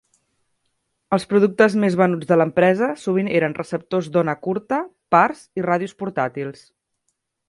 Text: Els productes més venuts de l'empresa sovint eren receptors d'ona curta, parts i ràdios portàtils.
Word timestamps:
Els 1.17 1.25
productes 1.33 1.75
més 1.83 1.97
venuts 1.99 2.31
de 2.31 2.37
l'empresa 2.41 2.89
sovint 3.01 3.29
eren 3.41 3.55
receptors 3.59 4.09
d'ona 4.15 4.35
curta, 4.47 4.81
parts 5.17 5.45
i 5.61 5.67
ràdios 5.69 5.95
portàtils. 6.01 6.65